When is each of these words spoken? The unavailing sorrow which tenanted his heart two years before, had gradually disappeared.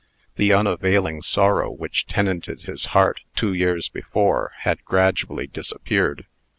The 0.35 0.51
unavailing 0.51 1.21
sorrow 1.21 1.69
which 1.69 2.07
tenanted 2.07 2.63
his 2.63 2.85
heart 2.97 3.21
two 3.35 3.53
years 3.53 3.87
before, 3.87 4.51
had 4.61 4.83
gradually 4.83 5.45
disappeared. 5.45 6.25